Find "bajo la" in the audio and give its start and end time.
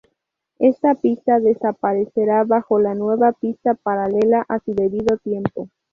2.43-2.95